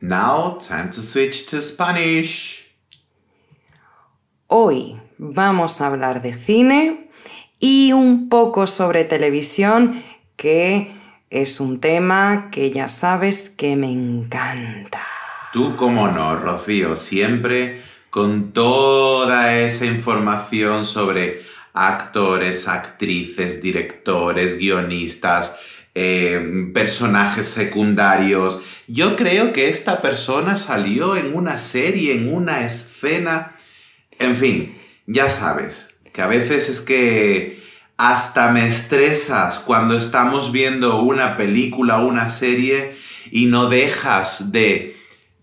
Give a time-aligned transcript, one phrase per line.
[0.00, 2.66] Now, time to switch to Spanish.
[4.46, 7.10] Hoy vamos a hablar de cine
[7.58, 10.04] y un poco sobre televisión,
[10.36, 10.94] que
[11.30, 15.02] es un tema que ya sabes que me encanta.
[15.52, 21.40] Tú, como no, Rocío, siempre con toda esa información sobre
[21.72, 25.58] actores, actrices, directores, guionistas,
[25.98, 28.60] eh, personajes secundarios.
[28.86, 33.56] Yo creo que esta persona salió en una serie, en una escena.
[34.18, 37.62] En fin, ya sabes, que a veces es que
[37.96, 42.94] hasta me estresas cuando estamos viendo una película una serie
[43.30, 44.94] y no dejas de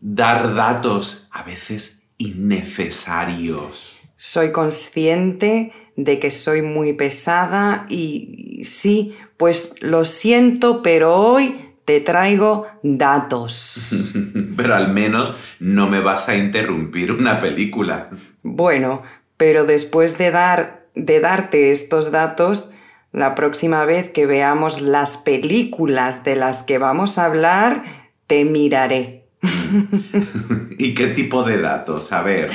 [0.02, 3.97] dar datos a veces innecesarios.
[4.17, 12.00] Soy consciente de que soy muy pesada y sí, pues lo siento, pero hoy te
[12.00, 13.92] traigo datos.
[14.58, 18.09] pero al menos no me vas a interrumpir una película.
[18.42, 19.02] Bueno,
[19.38, 22.72] pero después de dar de darte estos datos,
[23.12, 27.84] la próxima vez que veamos las películas de las que vamos a hablar,
[28.28, 29.25] te miraré.
[30.78, 32.12] ¿Y qué tipo de datos?
[32.12, 32.52] A ver.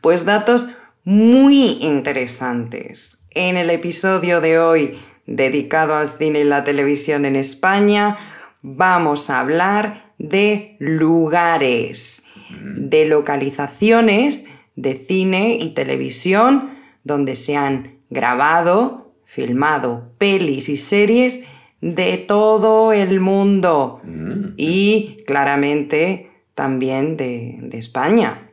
[0.00, 0.70] Pues datos
[1.04, 3.26] muy interesantes.
[3.30, 4.98] En el episodio de hoy,
[5.28, 8.16] dedicado al cine y la televisión en España,
[8.62, 12.24] vamos a hablar de lugares,
[12.60, 16.70] de localizaciones de cine y televisión
[17.04, 21.46] donde se han grabado, filmado pelis y series
[21.80, 24.54] de todo el mundo Mm.
[24.56, 28.50] y claramente también de, de España.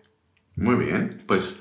[0.56, 1.58] Muy bien, pues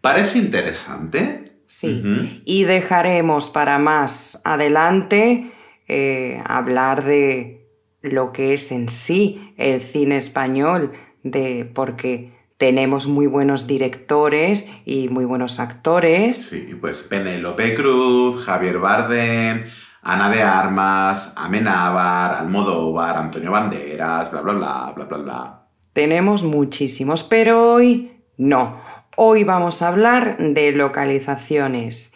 [0.00, 1.44] parece interesante.
[1.72, 5.52] Sí, y dejaremos para más adelante
[5.86, 7.68] eh, hablar de
[8.02, 10.90] lo que es en sí el cine español,
[11.22, 16.48] de porque tenemos muy buenos directores y muy buenos actores.
[16.48, 19.64] Sí, pues Penélope Cruz, Javier Bardem,
[20.02, 25.66] Ana de Armas, Amenábar, Almodóvar, Antonio Banderas, bla, bla, bla, bla, bla, bla.
[25.92, 28.80] Tenemos muchísimos, pero hoy no.
[29.22, 32.14] Hoy vamos a hablar de localizaciones.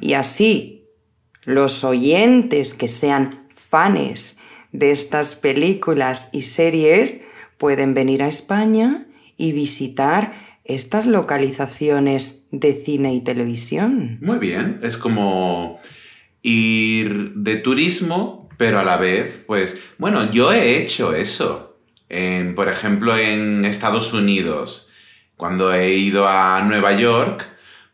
[0.00, 0.86] Y así,
[1.44, 4.40] los oyentes que sean fanes
[4.72, 7.26] de estas películas y series
[7.58, 14.16] pueden venir a España y visitar estas localizaciones de cine y televisión.
[14.22, 15.78] Muy bien, es como
[16.40, 21.78] ir de turismo, pero a la vez, pues, bueno, yo he hecho eso.
[22.08, 24.87] En, por ejemplo, en Estados Unidos,
[25.38, 27.46] cuando he ido a Nueva York,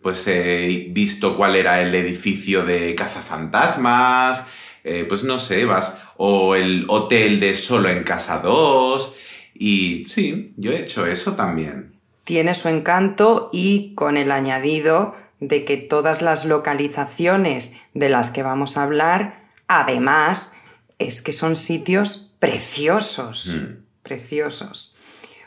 [0.03, 4.47] pues he visto cuál era el edificio de cazafantasmas,
[4.83, 9.15] eh, pues no sé, vas, o el hotel de Solo en Casa 2,
[9.55, 11.95] y sí, yo he hecho eso también.
[12.25, 18.43] Tiene su encanto y con el añadido de que todas las localizaciones de las que
[18.43, 20.55] vamos a hablar, además,
[20.99, 23.85] es que son sitios preciosos, Mm.
[24.03, 24.95] preciosos.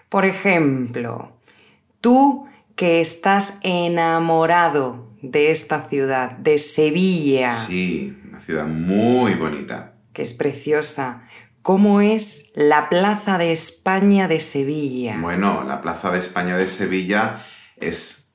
[0.10, 1.37] Por ejemplo,
[2.08, 2.48] tú
[2.78, 9.96] que estás enamorado de esta ciudad, de Sevilla, Sí, una ciudad muy bonita.
[10.14, 11.28] que es preciosa,
[11.62, 15.18] ¿cómo es la Plaza de España de Sevilla?
[15.20, 17.44] Bueno, la Plaza de España de Sevilla
[17.76, 18.32] es,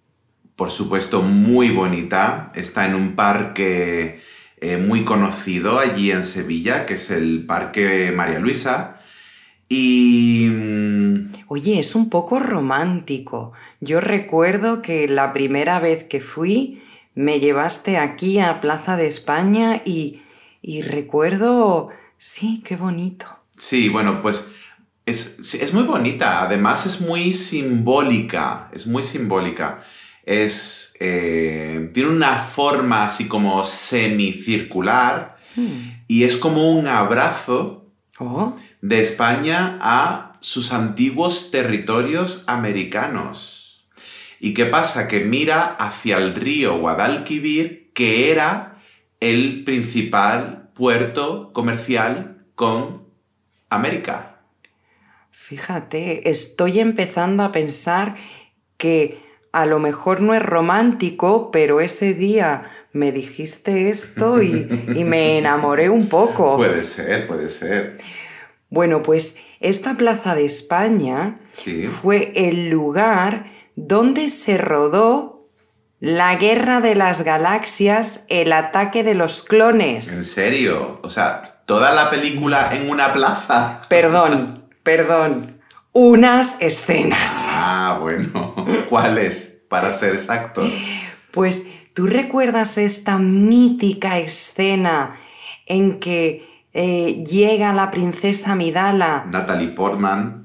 [0.54, 2.52] por supuesto, muy bonita.
[2.54, 4.20] Está en un parque
[4.60, 9.00] eh, muy conocido allí en Sevilla, que es el Parque María Luisa.
[9.66, 10.41] Y...
[11.54, 13.52] Oye, es un poco romántico.
[13.80, 16.82] Yo recuerdo que la primera vez que fui
[17.14, 20.22] me llevaste aquí a Plaza de España y,
[20.62, 21.90] y recuerdo...
[22.16, 23.26] Sí, qué bonito.
[23.58, 24.50] Sí, bueno, pues
[25.04, 26.42] es, es muy bonita.
[26.42, 28.70] Además es muy simbólica.
[28.72, 29.82] Es muy simbólica.
[30.24, 30.94] Es...
[31.00, 36.06] eh, tiene una forma así como semicircular Hmm.
[36.08, 37.84] y es como un abrazo
[38.18, 43.86] Oh, de España a sus antiguos territorios americanos.
[44.40, 45.06] ¿Y qué pasa?
[45.06, 48.82] Que mira hacia el río Guadalquivir, que era
[49.20, 53.04] el principal puerto comercial con
[53.70, 54.40] América.
[55.30, 58.16] Fíjate, estoy empezando a pensar
[58.76, 59.22] que
[59.52, 65.38] a lo mejor no es romántico, pero ese día me dijiste esto y, y me
[65.38, 66.56] enamoré un poco.
[66.56, 67.98] Puede ser, puede ser.
[68.70, 71.86] Bueno, pues esta Plaza de España Sí.
[71.86, 75.48] fue el lugar donde se rodó
[76.00, 80.04] la Guerra de las Galaxias, el ataque de los ¿En clones.
[80.06, 81.00] serio?
[81.02, 83.82] O sea, toda la película en una plaza.
[83.88, 85.60] Perdón, perdón.
[85.92, 87.48] Unas escenas.
[87.52, 88.54] Ah, bueno.
[88.88, 89.62] ¿Cuáles?
[89.68, 90.72] Para ser exactos.
[91.30, 95.16] Pues, ¿tú recuerdas esta mítica escena
[95.66, 100.42] en que eh, llega la princesa Midala Natalie Portman.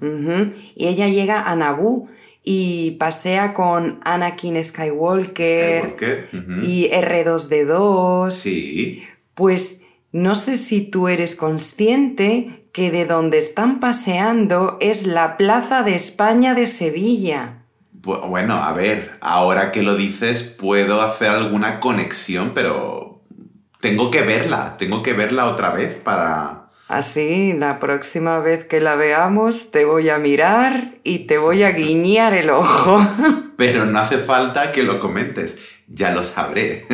[0.75, 2.07] y ella llega a Naboo
[2.43, 6.61] y pasea con Anakin Skywalker, Skywalker, ujú.
[6.63, 8.31] y R2D2?
[8.31, 9.03] Sí.
[9.33, 15.83] Pues no sé si tú eres consciente que de donde están paseando es la Plaza
[15.83, 17.63] de España de Sevilla.
[18.01, 23.06] Bu- Bueno, a ver, ahora que lo dices puedo hacer alguna conexión, pero
[23.79, 26.63] tengo que verla, tengo que verla otra vez para...
[26.87, 31.71] Así, la próxima vez que la veamos, te voy a mirar y te voy a
[31.71, 33.05] guiñar el ojo.
[33.57, 36.85] Pero no hace falta que lo comentes, ya lo sabré.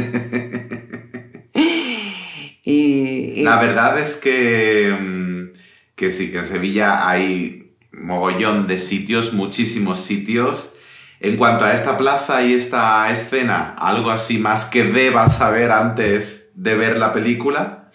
[1.53, 5.57] y, y- La verdad es que, mm,
[5.95, 10.73] que sí, que en Sevilla hay mogollón de sitios, muchísimos sitios.
[11.19, 16.42] En cuanto a esta plaza y esta escena, ¿algo así más que debas saber antes
[16.55, 17.91] de ver la película?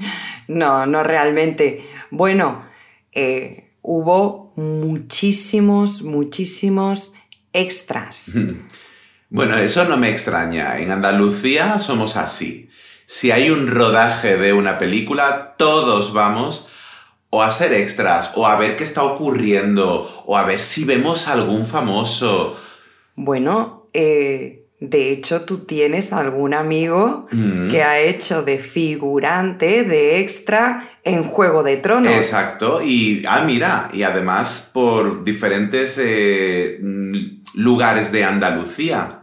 [0.47, 1.85] No, no realmente.
[2.11, 2.65] Bueno,
[3.13, 7.15] eh, hubo muchísimos, muchísimos
[7.53, 8.37] extras.
[9.31, 10.79] Bueno, eso no me extraña.
[10.79, 12.71] En Andalucía somos así.
[13.05, 16.71] Si hay un rodaje de una película, todos vamos
[17.31, 21.29] o a ser extras, o a ver qué está ocurriendo, o a ver si vemos
[21.29, 22.57] algún famoso.
[23.17, 27.69] Bueno, eh, de hecho, tú tienes algún amigo Mm.
[27.71, 32.13] que ha hecho de figurante, de extra en Juego de Tronos.
[32.13, 37.15] Exacto, y ah, mira, y además por diferentes eh, mm,
[37.55, 39.23] lugares de Andalucía.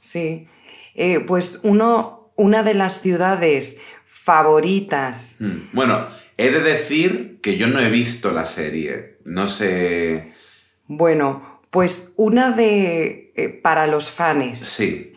[0.00, 0.46] Sí.
[0.94, 5.38] Eh, pues uno, una de las ciudades favoritas.
[5.40, 5.74] Mm.
[5.74, 9.18] Bueno, he de decir que yo no he visto la serie.
[9.24, 10.32] No sé.
[10.86, 13.23] Bueno, pues una de.
[13.34, 14.58] Eh, para los fans.
[14.58, 15.12] Sí.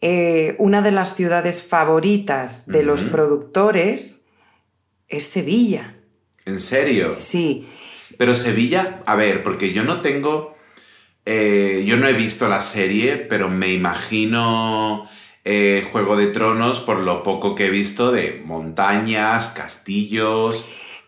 [0.00, 4.24] eh, una de las ciudades favoritas de los productores
[5.08, 5.96] es Sevilla.
[6.44, 7.14] ¿En serio?
[7.14, 7.66] Sí.
[8.18, 10.54] Pero Sevilla, a ver, porque yo no tengo.
[11.24, 15.08] eh, yo no he visto la serie, pero me imagino
[15.44, 20.64] eh, Juego de Tronos por lo poco que he visto de montañas, castillos.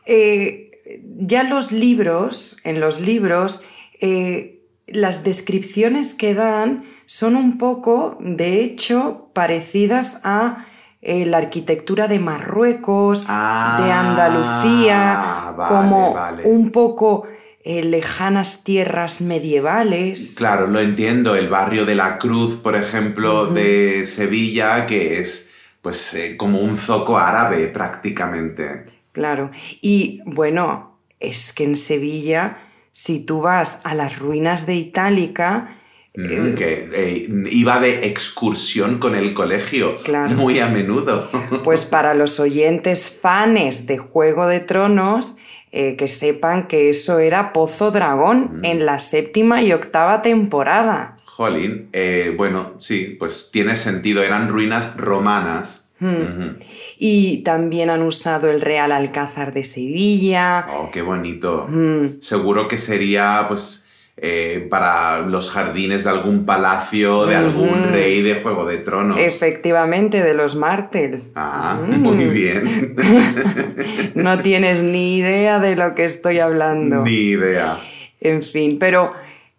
[0.07, 0.71] Eh,
[1.19, 3.63] ya los libros, en los libros,
[4.01, 4.58] eh,
[4.93, 10.67] las descripciones que dan son un poco, de hecho, parecidas a
[11.01, 16.43] eh, la arquitectura de Marruecos, de Ah, Andalucía, vale, como vale.
[16.45, 17.27] un poco
[17.65, 20.35] eh, lejanas tierras medievales.
[20.37, 21.35] Claro, lo entiendo.
[21.37, 26.77] El barrio de la Cruz, por ejemplo, de Sevilla, que es pues eh, como un
[26.77, 28.85] zoco árabe prácticamente.
[29.13, 29.51] Claro.
[29.81, 32.59] Y bueno, es que en Sevilla,
[33.01, 35.75] si tú vas a las ruinas de Itálica,
[36.15, 40.35] Eh, que eh, iba de excursión con el colegio Claro.
[40.35, 41.29] muy a menudo.
[41.63, 45.37] Pues para los oyentes fanes de Juego de Tronos,
[45.71, 48.65] eh, que sepan que eso era Pozo Dragón Mm.
[48.65, 51.19] en la séptima y octava temporada.
[51.25, 55.88] Jolín, eh, bueno, sí, pues tiene sentido, eran ruinas romanas.
[56.01, 56.59] Hmm.
[56.99, 60.67] Y también han usado el Real Alcázar de Sevilla.
[60.71, 61.67] Oh, qué bonito.
[61.69, 67.91] Mm, Seguro que sería, pues, eh, para los jardines de algún palacio, de algún Ujú.
[67.93, 69.19] rey de Juego de Tronos.
[69.21, 71.25] efectivamente, de los Martel.
[71.37, 72.97] Ah, muy bien.
[74.15, 77.05] No tienes ni idea de lo que estoy hablando.
[77.05, 77.77] Ni idea.
[78.21, 79.13] En fin, pero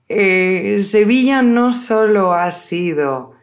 [0.10, 3.34] eh, Sevilla no solo ha sido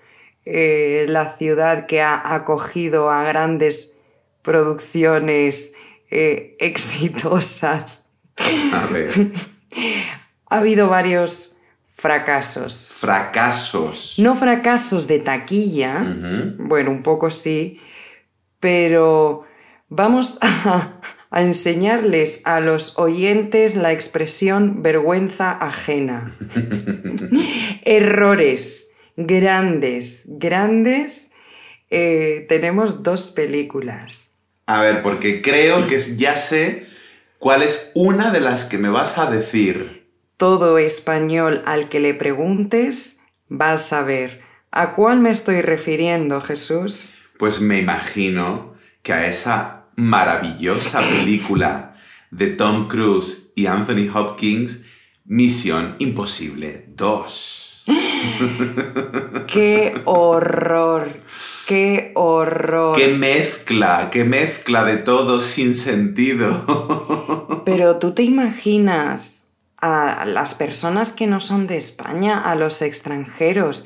[0.48, 3.98] eh, la ciudad que ha acogido a grandes
[4.42, 5.74] producciones
[6.08, 8.10] eh, exitosas,
[8.72, 9.10] A ver.
[10.48, 11.58] ha habido varios
[11.92, 12.94] fracasos.
[12.96, 14.14] Fracasos.
[14.18, 16.14] No fracasos de taquilla,
[16.58, 17.80] bueno, un poco sí,
[18.60, 19.44] pero
[19.88, 21.00] vamos a,
[21.30, 26.36] a enseñarles a los oyentes la expresión vergüenza ajena.
[27.82, 31.32] Errores grandes, grandes
[31.90, 34.36] eh, tenemos dos películas.
[34.66, 36.86] A ver, porque creo que ya sé
[37.38, 40.06] cuál es una de las que me vas a decir.
[40.36, 43.20] Todo español al que le preguntes
[43.50, 44.42] va a saber.
[44.72, 47.10] ¿A cuál me estoy refiriendo, Jesús?
[47.38, 51.96] Pues me imagino que a esa maravillosa película
[52.30, 54.84] de Tom Cruise y Anthony Hopkins,
[55.24, 57.65] Misión Imposible 2.
[59.46, 61.20] ¡Qué horror!
[61.66, 62.96] ¡Qué horror!
[62.96, 64.08] ¡Qué mezcla!
[64.10, 67.62] ¡Qué mezcla de todo sin sentido!
[67.64, 73.84] Pero tú te imaginas a las personas que no son de España, a los extranjeros,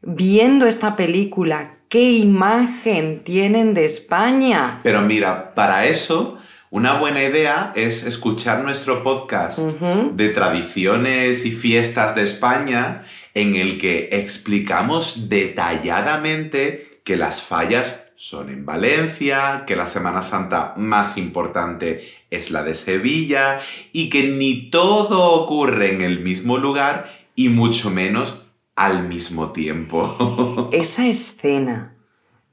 [0.00, 4.80] viendo esta película, ¿qué imagen tienen de España?
[4.82, 6.38] Pero mira, para eso
[6.72, 13.78] una buena idea es escuchar nuestro podcast de tradiciones y fiestas de España en el
[13.78, 22.08] que explicamos detalladamente que las fallas son en Valencia, que la Semana Santa más importante
[22.30, 23.60] es la de Sevilla
[23.92, 30.70] y que ni todo ocurre en el mismo lugar y mucho menos al mismo tiempo.
[30.72, 31.91] Esa escena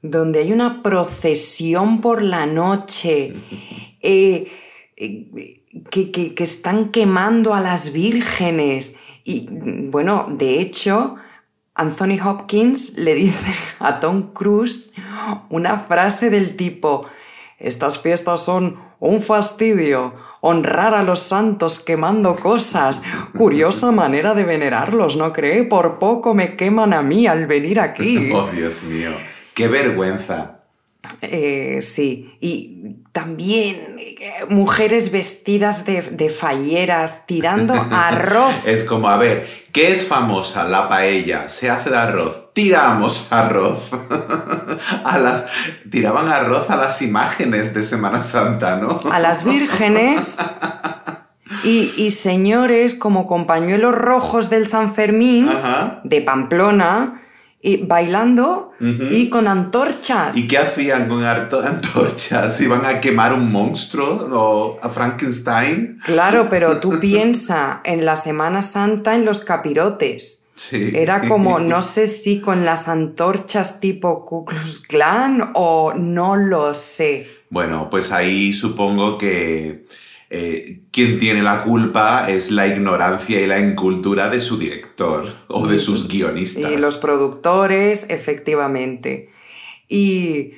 [0.02, 3.34] donde hay una procesión por la noche,
[4.00, 4.50] eh,
[4.96, 8.98] eh, que, están quemando a las vírgenes.
[9.24, 9.48] Y
[9.90, 11.16] bueno, de hecho,
[11.74, 14.92] Anthony Hopkins le dice a Tom Cruise
[15.48, 17.06] una frase del tipo,
[17.58, 23.02] estas fiestas son un fastidio, honrar a los santos quemando cosas.
[23.36, 25.64] Curiosa manera de venerarlos, ¿no cree?
[25.64, 28.30] Por poco me queman a mí al venir aquí.
[28.32, 29.10] Oh, Dios mío.
[29.60, 30.60] ¡Qué vergüenza!
[31.20, 38.66] Eh, sí, y también eh, mujeres vestidas de, falleras tirando arroz.
[38.66, 40.64] es como, a ver, ¿qué es famosa?
[40.64, 43.90] La paella, se hace de arroz, tiramos arroz.
[45.04, 45.44] a las,
[45.90, 48.98] tiraban arroz a las imágenes de Semana Santa, ¿no?
[49.12, 50.38] a las vírgenes.
[51.62, 55.50] Y, señores como con pañuelos rojos del San Fermín,
[56.04, 57.20] de Pamplona,
[57.62, 60.36] y bailando y con antorchas.
[60.36, 62.60] ¿Y qué hacían con antorchas?
[62.60, 66.00] ¿Iban a quemar un monstruo o a Frankenstein?
[66.04, 70.46] Claro, pero tú piensa en la Semana Santa en los capirotes.
[70.54, 70.92] Sí.
[70.94, 76.72] Era como, no sé si con las antorchas tipo Ku Klux Klan o no lo
[76.74, 77.26] sé.
[77.50, 79.84] Bueno, pues ahí supongo que
[80.32, 85.66] eh, quien tiene la culpa es la ignorancia y la incultura de su director o
[85.66, 86.70] de sus guionistas.
[86.70, 89.30] Y los productores, efectivamente.
[89.88, 90.52] Y,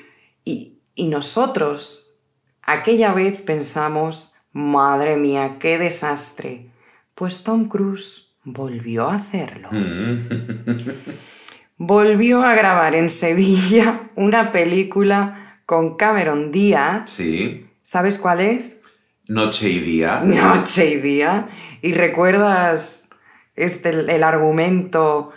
[0.44, 2.14] y, y nosotros,
[2.60, 6.70] aquella vez pensamos, madre mía, qué desastre.
[7.14, 9.70] Pues Tom Cruise volvió a hacerlo.
[9.72, 10.18] Mm.
[11.78, 17.08] volvió a grabar en Sevilla una película con Cameron Díaz.
[17.10, 17.66] Sí.
[17.80, 18.81] ¿Sabes cuál es?
[19.28, 20.20] Noche y día.
[20.24, 21.48] Noche y día.
[21.80, 23.10] ¿Y recuerdas
[23.56, 25.32] este, el argumento?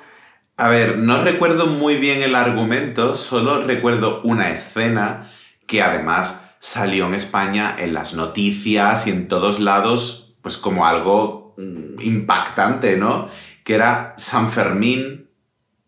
[0.57, 5.29] A ver, no recuerdo muy bien el argumento, solo recuerdo una escena
[5.67, 11.55] que además salió en España en las noticias y en todos lados, pues como algo
[11.57, 13.27] mm, impactante, ¿no?
[13.63, 15.29] Que era San Fermín,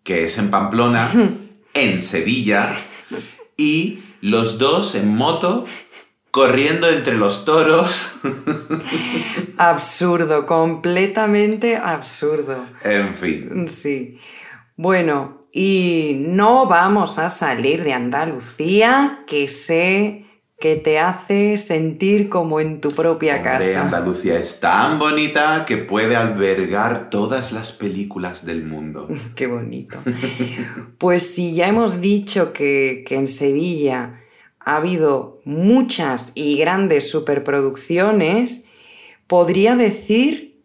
[0.04, 1.10] que es en Pamplona,
[1.74, 2.74] en Sevilla,
[3.56, 5.66] y los dos en moto
[6.38, 8.12] corriendo entre los toros.
[9.58, 12.68] absurdo, completamente absurdo.
[12.84, 13.68] En fin.
[13.68, 14.20] Sí.
[14.76, 20.26] Bueno, y no vamos a salir de Andalucía, que sé
[20.60, 23.86] que te hace sentir como en tu propia casa.
[23.86, 29.08] Andalucía es tan bonita que puede albergar todas las películas del mundo.
[29.36, 29.98] Qué bonito.
[31.00, 34.22] pues si ya hemos dicho que, que en Sevilla
[34.68, 38.70] ha habido muchas y grandes superproducciones,
[39.26, 40.62] podría decir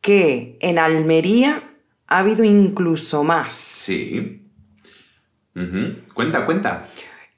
[0.00, 1.62] que en Almería
[2.06, 3.52] ha habido incluso más.
[3.52, 4.42] Sí.
[6.14, 6.88] Cuenta, cuenta.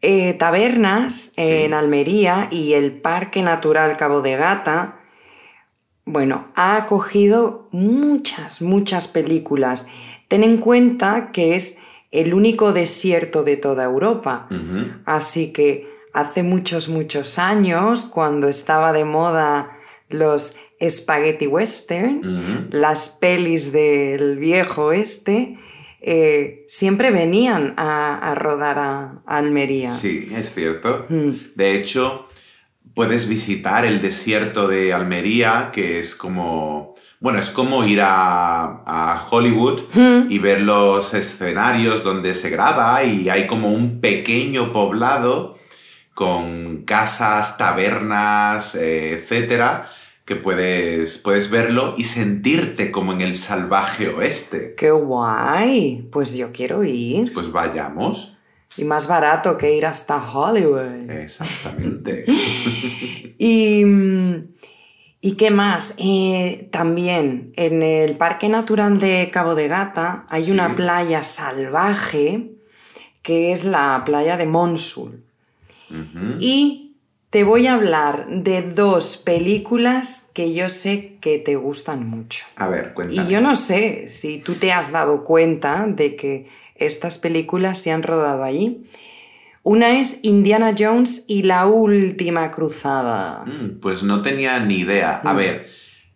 [0.01, 5.01] Eh, tabernas en Almería y el Parque Natural Cabo de Gata,
[6.05, 9.89] bueno, ha acogido muchas, muchas películas.
[10.29, 11.81] Ten en cuenta que es
[12.13, 14.49] el único desierto de toda Europa.
[15.05, 15.88] Así que
[16.21, 19.79] hace muchos, muchos años, cuando estaba de moda
[20.11, 25.59] los spaghetti western, las pelis del viejo oeste,
[26.01, 29.91] eh, siempre venían a, rodar a, Almería.
[29.91, 31.07] Sí, es cierto.
[31.09, 32.29] De hecho,
[32.95, 39.27] puedes visitar el desierto de Almería, que es como Bueno, es como ir a, a
[39.29, 40.31] Hollywood Mm.
[40.31, 45.58] y ver los escenarios donde se graba y hay como un pequeño poblado
[46.19, 49.89] con casas, tabernas, eh, etcétera,
[50.25, 54.75] que puedes, puedes verlo y sentirte como en el salvaje oeste.
[54.77, 56.09] ¡Qué guay!
[56.11, 57.33] Pues yo quiero ir.
[57.33, 58.37] Pues vayamos.
[58.77, 61.09] Y más barato que ir hasta Hollywood.
[61.09, 62.25] Exactamente.
[63.41, 64.43] Y, mm,
[65.21, 65.95] ¿y qué más?
[65.99, 70.51] Eh, también en el Parque Natural de Cabo de Gata hay Sí.
[70.51, 72.51] una playa salvaje
[73.23, 75.28] que es la playa de Monsul.
[76.41, 76.97] Y
[77.31, 82.47] te voy a hablar de dos películas que yo sé que te gustan mucho.
[82.57, 83.31] A ver, Y cuéntame.
[83.31, 88.03] yo no sé si tú te has dado cuenta de que estas películas se han
[88.03, 88.83] rodado allí.
[89.63, 93.45] Una es Indiana Jones y la última cruzada.
[93.45, 95.21] Mm, Pues no tenía ni idea.
[95.25, 95.37] A Mm.
[95.37, 95.67] ver,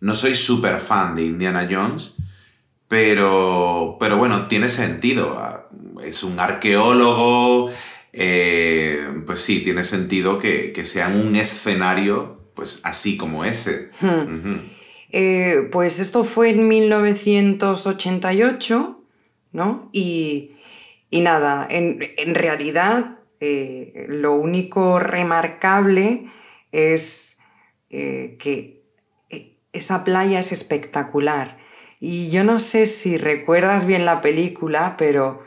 [0.00, 2.14] no soy súper fan de Indiana Jones,
[2.88, 5.34] pero, pero bueno, tiene sentido.
[5.38, 5.58] Ah,
[6.04, 7.70] Es un arqueólogo,
[8.12, 8.41] eh,
[9.32, 13.88] pues sí, tiene sentido que, que sea un escenario pues así como ese.
[14.02, 14.58] Hmm.
[15.10, 19.02] Eh, pues esto fue en 1988,
[19.52, 19.88] ¿no?
[19.90, 20.50] Y,
[21.08, 26.26] y nada, en, en realidad eh, lo único remarcable
[26.72, 27.38] es
[27.88, 28.82] eh, que
[29.72, 31.56] esa playa es espectacular.
[32.00, 35.42] Y yo no sé si recuerdas bien la película, pero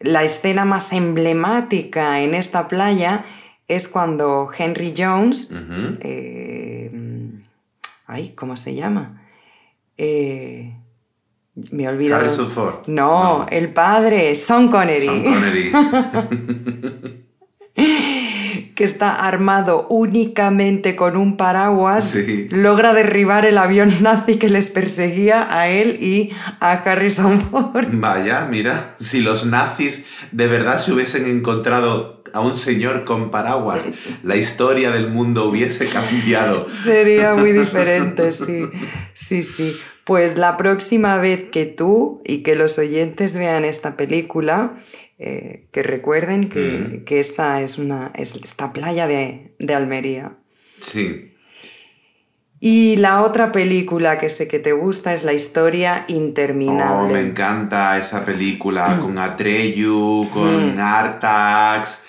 [0.00, 3.24] la escena más emblemática en esta playa
[3.68, 5.54] es cuando Henry Jones
[6.00, 6.90] eh,
[8.10, 9.22] ay, ¿cómo se llama?
[9.96, 10.74] Eh,
[11.70, 12.22] me he olvidado.
[12.22, 12.86] Harrison Ford.
[12.86, 15.72] No, el padre, Sean Connery, Sean Connery.
[18.80, 22.46] que está armado únicamente con un paraguas, Sí.
[22.48, 27.88] logra derribar el avión nazi que les perseguía a él y a Harrison Ford.
[27.92, 33.84] Vaya, mira, si los nazis de verdad se hubiesen encontrado a un señor con paraguas,
[34.22, 36.66] la historia del mundo hubiese cambiado.
[36.72, 38.62] Sería muy diferente, sí.
[39.12, 39.76] Sí, sí.
[40.04, 44.78] Pues la próxima vez que tú y que los oyentes vean esta película,
[45.22, 47.04] eh, que recuerden que, Mm.
[47.04, 50.32] que esta es una es esta playa de, de Almería.
[50.80, 51.26] Sí.
[52.62, 57.12] Y la otra película que sé que te gusta es La historia Oh, interminable.
[57.14, 60.80] me encanta esa película con Atreyu, con Mm.
[60.80, 62.04] Artax.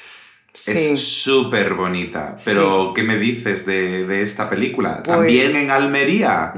[0.54, 0.72] Sí.
[0.72, 2.36] Es súper bonita.
[2.44, 5.02] Pero, ¿qué me dices de, de esta película?
[5.04, 6.54] Pues- También en Almería.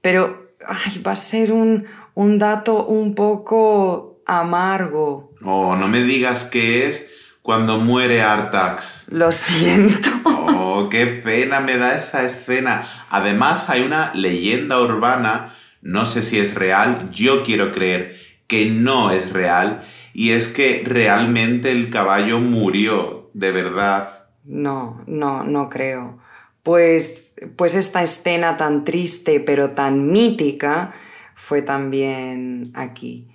[0.00, 1.84] Pero ay, va a ser un,
[2.14, 5.32] un dato un poco amargo.
[5.42, 7.12] Oh, no me digas que es
[7.42, 9.06] cuando muere Artax.
[9.10, 10.10] Lo siento.
[10.24, 12.86] Oh, qué pena me da esa escena.
[13.08, 19.10] Además, hay una leyenda urbana, no sé si es real, yo quiero creer que no
[19.10, 24.28] es real, y es que realmente el caballo murió, de verdad.
[24.44, 26.18] No, no, no creo.
[26.62, 30.94] Pues, pues esta escena tan triste pero tan mítica
[31.36, 33.28] fue también aquí.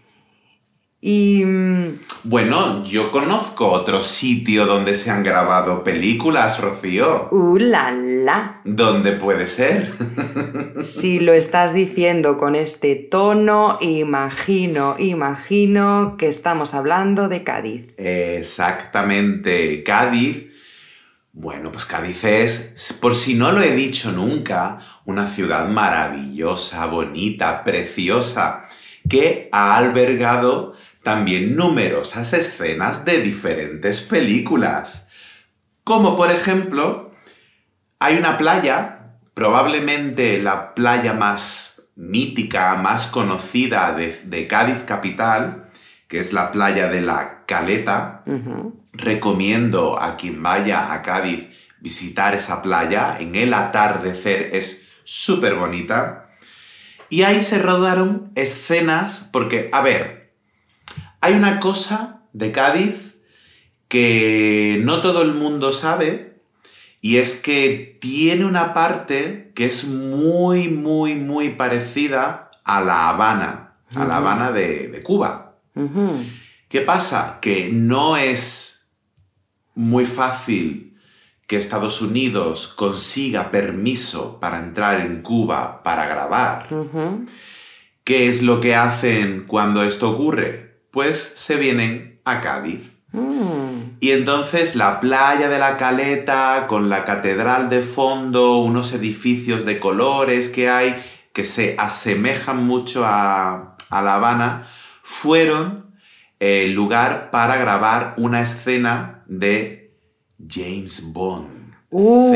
[1.04, 1.44] Y
[2.26, 7.28] Bueno, yo conozco otro sitio donde se han grabado películas, Rocío.
[7.32, 8.62] ¡uh, la, la!
[8.64, 9.92] ¿Dónde puede ser?
[10.84, 17.94] Si lo estás diciendo con este tono, imagino, imagino que estamos hablando de Cádiz.
[17.98, 20.48] Exactamente, Cádiz.
[21.34, 27.64] Bueno, pues Cádiz es, por si no lo he dicho nunca, una ciudad maravillosa, bonita,
[27.64, 28.66] preciosa,
[29.08, 35.10] que ha albergado también numerosas escenas de diferentes películas.
[35.84, 37.12] Como por ejemplo,
[38.00, 45.70] hay una playa, probablemente la playa más mítica, más conocida de, de Cádiz capital,
[46.08, 48.24] que es la playa de la Caleta.
[48.94, 51.48] Recomiendo a quien vaya a Cádiz
[51.80, 53.18] visitar esa playa.
[53.20, 56.30] En el atardecer es súper bonita.
[57.10, 60.21] Y ahí se rodaron escenas, porque, a ver,
[61.22, 63.16] hay una cosa de Cádiz
[63.88, 66.42] que no todo el mundo sabe,
[67.02, 73.74] y es que tiene una parte que es muy, muy, muy parecida a La Habana,
[73.96, 74.18] a La.
[74.18, 75.58] Habana de, de Cuba.
[76.68, 77.40] ¿Qué pasa?
[77.42, 78.88] Que no es
[79.76, 80.98] muy fácil
[81.48, 86.70] que Estados Unidos consiga permiso para entrar en Cuba para grabar.
[88.06, 90.71] ¿Qué es lo que hacen cuando esto ocurre?
[90.91, 92.91] Pues se vienen a Cádiz.
[93.12, 93.97] Mm.
[93.99, 99.80] Y entonces la playa de la Caleta, con la catedral de fondo, unos edificios de
[99.80, 100.95] colores que hay,
[101.34, 104.67] que se asemejan mucho a, a La Habana,
[105.04, 105.95] fueron
[106.39, 109.93] el lugar para grabar una escena de
[110.49, 111.62] James Bond.
[111.91, 112.34] Uh.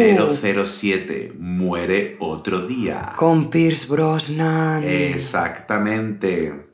[0.66, 3.14] 007 muere otro día.
[3.16, 4.84] Con Pierce Brosnan.
[4.84, 6.74] Exactamente.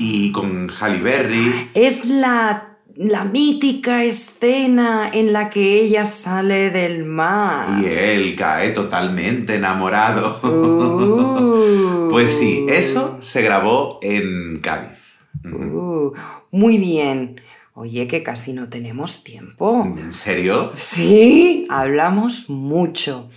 [0.00, 1.70] Y con Halle Berry.
[1.74, 7.82] Es la, la mítica escena en la que ella sale del mar.
[7.82, 10.40] Y él cae totalmente enamorado.
[10.42, 12.08] Uh.
[12.10, 14.98] pues sí, eso se grabó en Cádiz.
[15.44, 16.12] Uh,
[16.50, 17.42] muy bien.
[17.74, 19.84] Oye, que casi no tenemos tiempo.
[19.98, 20.72] ¿En serio?
[20.74, 23.28] Sí, hablamos mucho.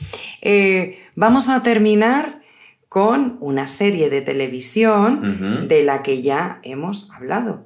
[0.42, 2.43] Eh, vamos a terminar
[2.94, 7.66] con una serie de televisión de la que ya hemos hablado.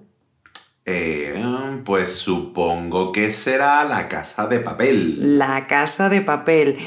[0.86, 1.36] Eh,
[1.84, 5.38] pues supongo que será la casa de papel.
[5.38, 6.78] La Casa de Papel.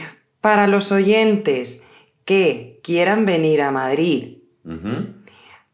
[0.40, 1.86] Para los oyentes
[2.24, 4.38] que quieran venir a Madrid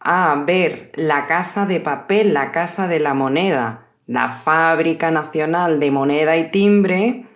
[0.01, 5.93] a ver la Casa de Papel, la Casa de la Moneda, la Fábrica Nacional de
[5.93, 7.27] Moneda y Timbre,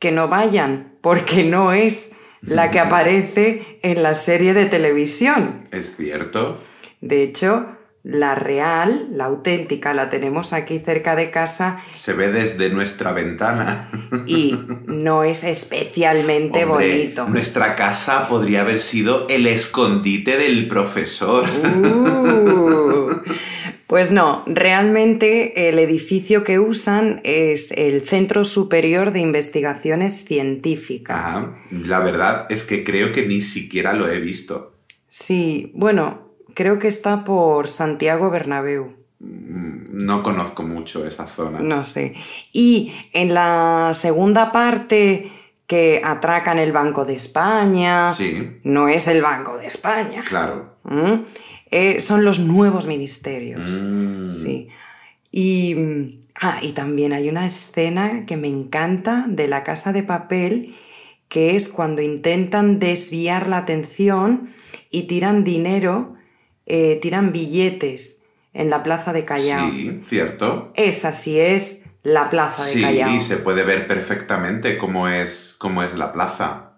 [0.00, 5.68] que no vayan, porque no es la que aparece en la serie de televisión.
[5.70, 6.58] Es cierto.
[7.00, 7.66] De hecho,
[8.02, 13.90] la real, la auténtica, la tenemos aquí cerca de casa Se ve desde nuestra ventana.
[14.26, 17.28] y no es especialmente Hombre, bonito.
[17.28, 21.44] Nuestra casa podría haber sido el escondite del profesor.
[21.48, 23.20] Uh.
[23.90, 31.36] Pues no, realmente el edificio que usan es el Centro Superior de Investigaciones Científicas.
[31.36, 31.58] Ajá.
[31.72, 34.76] La verdad es que creo que ni siquiera lo he visto.
[35.08, 41.58] Sí, bueno, creo que está por Santiago Bernabéu, Mm, No conozco mucho esa zona.
[41.60, 42.14] no sé.
[42.52, 45.30] Y en la segunda parte
[45.66, 50.76] que atracan el Banco de España, Sí, no es el Banco de España, claro.
[50.88, 51.24] ¿m?
[51.70, 53.80] Eh, son los nuevos ministerios.
[53.80, 54.32] Mm.
[54.32, 54.68] Sí.
[55.30, 60.02] Y, mm, ah, y también hay una escena que me encanta de la casa de
[60.02, 60.74] papel,
[61.28, 64.50] que es cuando intentan desviar la atención
[64.90, 66.16] y tiran dinero,
[66.66, 69.70] eh, tiran billetes en la plaza de Callao.
[69.70, 70.72] Sí, cierto.
[70.74, 73.14] Esa sí es la plaza de Sí, Callao.
[73.14, 76.72] y se puede ver perfectamente cómo es, cómo es la plaza.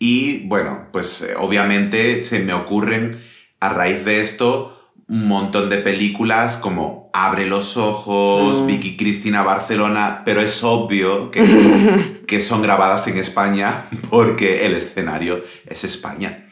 [0.00, 3.20] Y bueno, pues eh, obviamente se me ocurren
[3.60, 4.74] a raíz de esto
[5.08, 8.66] un montón de películas como Abre los ojos, Mm.
[8.66, 11.40] Vicky Cristina Barcelona, pero es obvio que,
[12.28, 16.44] que son grabadas en España porque el escenario es España.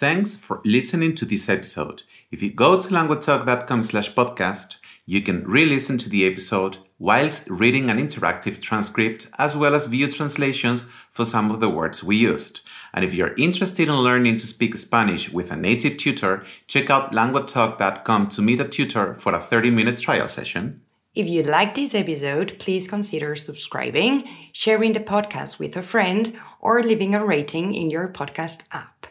[0.00, 2.02] Thanks for listening to this episode.
[2.30, 7.88] If you go to languagetalk.com slash podcast, you can re-listen to the episode whilst reading
[7.88, 12.60] an interactive transcript as well as view translations for some of the words we used.
[12.92, 17.12] And if you're interested in learning to speak Spanish with a native tutor, check out
[17.12, 20.80] languagetalk.com to meet a tutor for a 30-minute trial session.
[21.14, 26.82] If you like this episode, please consider subscribing, sharing the podcast with a friend, or
[26.82, 29.06] leaving a rating in your podcast app.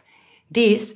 [0.52, 0.96] This